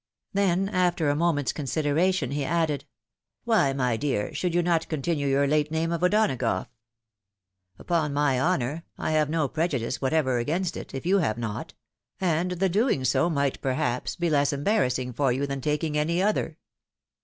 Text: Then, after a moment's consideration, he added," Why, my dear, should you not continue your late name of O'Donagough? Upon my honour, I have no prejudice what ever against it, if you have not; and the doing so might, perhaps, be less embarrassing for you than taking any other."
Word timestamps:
Then, 0.33 0.67
after 0.67 1.11
a 1.11 1.15
moment's 1.15 1.53
consideration, 1.53 2.31
he 2.31 2.43
added," 2.43 2.85
Why, 3.45 3.71
my 3.71 3.97
dear, 3.97 4.33
should 4.33 4.55
you 4.55 4.63
not 4.63 4.89
continue 4.89 5.27
your 5.27 5.45
late 5.45 5.69
name 5.69 5.91
of 5.91 6.01
O'Donagough? 6.03 6.65
Upon 7.77 8.11
my 8.11 8.39
honour, 8.41 8.83
I 8.97 9.11
have 9.11 9.29
no 9.29 9.47
prejudice 9.47 10.01
what 10.01 10.11
ever 10.13 10.39
against 10.39 10.75
it, 10.75 10.95
if 10.95 11.05
you 11.05 11.19
have 11.19 11.37
not; 11.37 11.75
and 12.19 12.53
the 12.53 12.67
doing 12.67 13.05
so 13.05 13.29
might, 13.29 13.61
perhaps, 13.61 14.15
be 14.15 14.27
less 14.31 14.51
embarrassing 14.51 15.13
for 15.13 15.31
you 15.31 15.45
than 15.45 15.61
taking 15.61 15.95
any 15.95 16.19
other." 16.19 16.57